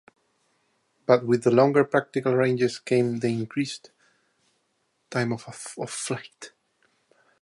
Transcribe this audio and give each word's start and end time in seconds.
But 1.05 1.27
with 1.27 1.43
the 1.43 1.51
longer 1.51 1.83
practical 1.83 2.33
ranges 2.33 2.79
came 2.79 3.19
the 3.19 3.27
increased 3.27 3.91
time 5.11 5.31
of 5.31 5.41
flight. 5.43 6.53